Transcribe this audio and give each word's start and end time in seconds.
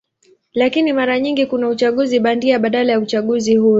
Lakini 0.53 0.93
mara 0.93 1.19
nyingi 1.19 1.45
kuna 1.45 1.69
uchaguzi 1.69 2.19
bandia 2.19 2.59
badala 2.59 2.91
ya 2.91 2.99
uchaguzi 2.99 3.55
huru. 3.55 3.69